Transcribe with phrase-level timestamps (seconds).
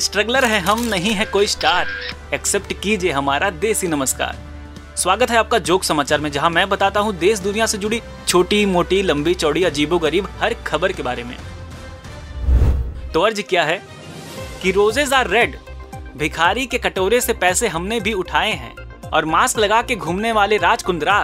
[0.00, 1.86] Struggler है, हम नहीं है कोई स्टार।
[2.34, 4.36] एक्सेप्ट कीजिए हमारा देसी नमस्कार।
[4.96, 8.64] स्वागत है आपका जोक समाचार में, जहाँ मैं बताता हूँ देश दुनिया से जुड़ी छोटी,
[8.66, 11.36] मोटी, लंबी, चौड़ी अजीबो गरीब हर खबर के बारे में।
[13.14, 13.80] तो अर्ज़ क्या है?
[14.62, 15.56] कि रोजेज आर रेड
[16.16, 18.74] भिखारी के कटोरे से पैसे हमने भी उठाए हैं,
[19.10, 21.16] और मास्क लगा के घूमने वाले राज कुंद्रा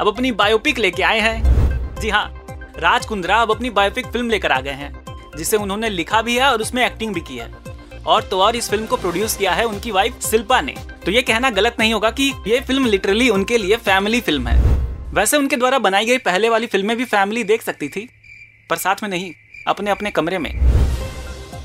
[0.00, 2.26] अब अपनी बायोपिक लेके आए हैं। जी हाँ
[2.78, 4.92] राज कुंद्रा अब अपनी बायोपिक फ़िल्म लेकर आ गए हैं,
[5.36, 7.50] जिसे उन्होंने लिखा भी है और उसमें एक्टिंग भी की है।
[8.06, 10.74] और तो और इस फ़िल्म को प्रोड्यूस किया है उनकी वाइफ शिल्पा ने।
[11.04, 14.74] तो ये कहना गलत नहीं होगा कि ये फ़िल्म लिटरली उनके लिए फैमिली फ़िल्म है।
[15.14, 18.08] वैसे उनके द्वारा बनाई गई पहले वाली फ़िल्में भी फैमिली देख सकती थी,
[18.70, 19.32] पर साथ में नहीं
[19.68, 20.50] अपने अपने कमरे में।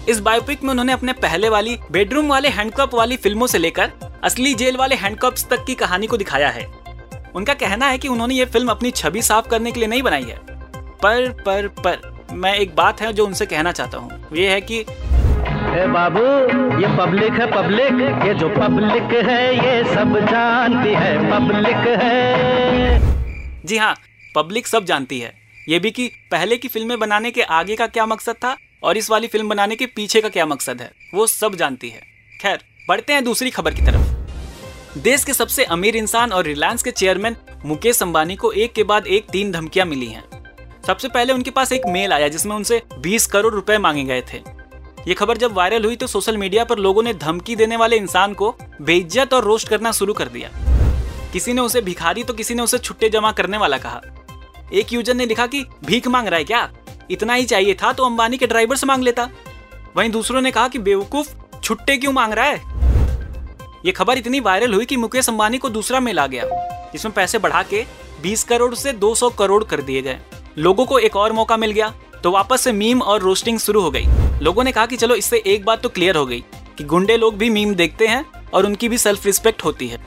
[0.09, 3.91] इस बायोपिक में उन्होंने अपने पहले वाली बेडरूम वाले हैंडकप वाली फ़िल्मों से लेकर
[4.23, 6.65] असली जेल वाले हैंडकप्स तक की कहानी को दिखाया है।
[7.35, 10.23] उनका कहना है कि उन्होंने ये फ़िल्म अपनी छवि साफ़ करने के लिए नहीं बनाई
[10.23, 10.39] है।
[10.97, 14.83] पर पर पर, मैं एक बात है जो उनसे कहना चाहता हूँ। ये है कि
[15.71, 16.21] ए बाबू,
[16.79, 22.99] ये पब्लिक है पब्लिक ये जो पब्लिक है, ये सब जानती है पब्लिक है।
[23.65, 23.95] जी हाँ
[24.35, 25.33] पब्लिक सब जानती है।
[25.69, 29.09] ये भी कि पहले की फ़िल्में बनाने के आगे का क्या मकसद था और इस
[29.09, 32.01] वाली फ़िल्म बनाने के पीछे का क्या मकसद है, वो सब जानती है।
[32.41, 36.91] खैर, बढ़ते हैं दूसरी खबर की तरफ़। देश के सबसे अमीर इंसान और रिलायंस के
[36.91, 37.35] चेयरमैन
[37.65, 40.23] मुकेश अंबानी को एक के बाद एक तीन धमकियाँ मिली हैं।
[40.87, 44.60] सबसे पहले उनके पास एक मेल आया जिसमें उनसे 20 करोड़ रुपए मांगे गए थे।
[45.07, 48.33] ये खबर जब वायरल हुई तो सोशल मीडिया पर लोगों ने धमकी देने वाले इंसान
[48.33, 50.49] को बेइज्जत और रोस्ट करना शुरू कर दिया।
[51.33, 54.01] किसी ने उसे भिखारी तो किसी ने उसे छुट्टे जमा करने वाला कहा।
[54.73, 56.71] एक यूज़र ने लिखा कि, भीख मांग रहा है क्या?
[57.11, 59.29] इतना ही चाहिए था तो अंबानी के ड्राइवर से मांग लेता।
[59.97, 62.61] वहीं दूसरों ने कहा कि, बेवकूफ़ छुट्टे क्यों मांग रहा है?
[63.85, 66.43] ये खबर इतनी वायरल हुई कि मुकेश अंबानी को दूसरा मेल आ गया,
[66.93, 67.85] जिसमें पैसे बढ़ा के
[68.21, 70.19] 20 करोड़ से 200 करोड़ कर दिए गए।
[70.57, 71.93] लोगों को एक और मौका मिल गया।
[72.23, 74.05] तो वापस से मीम और रोस्टिंग शुरू हो गई।
[74.41, 76.43] लोगों ने कहा कि चलो इससे एक बात तो क्लियर हो गई
[76.77, 79.99] कि गुंडे लोग भी मीम देखते हैं और उनकी भी सेल्फ रिस्पेक्ट होती है।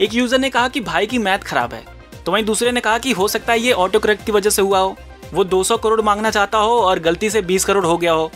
[0.00, 1.84] एक यूज़र ने कहा कि भाई की मैथ खराब है।
[2.26, 4.62] तो वहीं दूसरे ने कहा कि हो सकता है ये ऑटो करेक्ट की वजह से
[4.62, 4.96] हुआ हो।
[5.34, 8.30] वो 200 करोड़ मांगना चाहता हो और गलती से 20 करोड़ हो गया हो।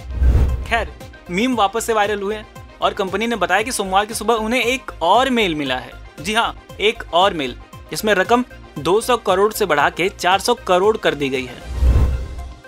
[0.68, 0.92] खैर,
[1.30, 2.42] मीम वापस से वायरल हुए
[2.82, 6.34] और कंपनी ने बताया कि सोमवार की सुबह उन्हें एक और मेल मिला है। जी
[6.34, 7.56] हाँ एक और मेल
[7.90, 8.44] जिसमें रकम
[8.78, 11.73] 200 करोड़ से बढ़ा के 400 करोड़ कर दी गई है।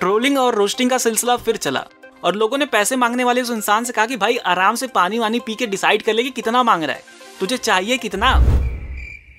[0.06, 1.84] ट्रोलिंग और रोस्टिंग का सिलसिला फिर चला।
[2.24, 5.18] और लोगों ने पैसे मांगने वाले उस इंसान से कहा कि, भाई, आराम से पानी
[5.18, 7.02] वानी पी के डिसाइड कर ले कि कितना मांग रहा है।
[7.40, 8.34] तुझे चाहिए कितना?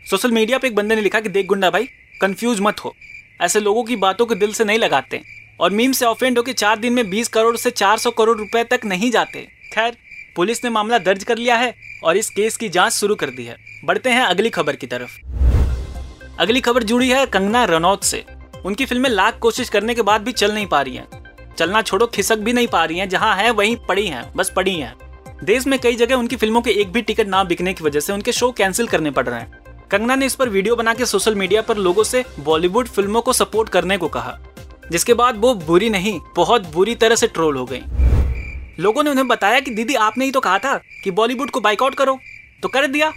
[0.10, 1.84] सोशल मीडिया पे एक बंदे ने लिखा कि, देख गुंडा भाई
[2.22, 2.96] कंफ्यूज मत हो।
[3.42, 5.22] ऐसे लोगों की बातों को दिल से नहीं लगाते।
[5.60, 8.80] और मीम से ऑफेंड होकर चार दिन में 20 करोड़ से 400 करोड़ रुपए तक
[8.86, 9.98] नहीं जाते। खैर,
[10.36, 13.44] पुलिस ने मामला दर्ज कर लिया है और इस केस की जाँच शुरू कर दी
[13.44, 15.20] है। बढ़ते हैं अगली खबर की तरफ़।
[16.40, 18.37] अगली खबर जुड़ी है कंगना रनौत से।
[18.68, 22.06] उनकी फ़िल्में लाख कोशिश करने के बाद भी चल नहीं पा रही हैं। चलना छोड़ो,
[22.08, 24.96] खिसक भी नहीं पा रही हैं। जहाँ है, वहीं पड़ी हैं, बस पड़ी हैं।
[25.44, 28.14] देश में कई जगह उनकी फ़िल्मों के एक भी टिकट ना बिकने की वजह से
[28.14, 31.36] उनके शो कैंसिल करने पड़ रहे हैं। कंगना ने इस पर वीडियो बना के सोशल
[31.36, 34.38] मीडिया पर लोगों से बॉलीवुड फ़िल्मों को सपोर्ट करने को कहा,
[34.92, 37.82] जिसके बाद वो बुरी नहीं, बहुत बुरी तरह से ट्रोल हो गई।
[38.80, 41.96] लोगों ने उन्हें बताया कि, दीदी, आपने ही तो कहा था कि बॉलीवुड को बाइकआउट
[41.96, 42.20] करो
[42.64, 43.14] तो कर दिया।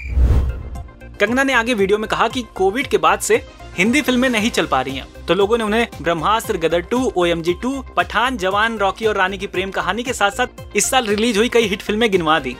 [1.20, 3.42] कंगना ने आगे वीडियो में कहा कि कोविड के बाद से
[3.76, 7.24] हिंदी फ़िल्में नहीं चल पा रही हैं। तो लोगों ने उन्हें Brahmastra, Gadar two O
[7.26, 10.90] M G two, Pathaan, Jawan, Rocky और रानी की प्रेम कहानी के साथ साथ इस
[10.90, 12.56] साल रिलीज़ हुई कई हिट फ़िल्में गिनवा दी।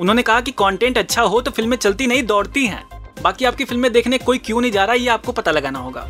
[0.00, 2.84] उन्होंने कहा कि कंटेंट अच्छा हो तो फ़िल्में चलती नहीं, दौड़ती हैं।
[3.22, 6.08] बाकी आपकी फ़िल्में देखने कोई क्यों नहीं जा रहा, ये आपको पता लगाना होगा।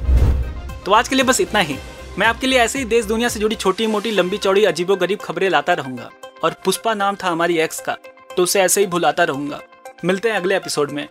[0.87, 1.77] तो आज के लिए बस इतना ही।
[2.19, 5.19] मैं आपके लिए ऐसे ही देश दुनिया से जुड़ी छोटी मोटी लंबी चौड़ी अजीबो गरीब
[5.19, 6.11] खबरें लाता रहूँगा।
[6.45, 7.97] और पुष्पा नाम था हमारी एक्स का
[8.37, 9.61] तो उसे ऐसे ही भुलाता रहूँगा।
[10.05, 11.07] मिलते हैं अगले एपिसोड में।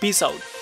[0.00, 0.55] Peace out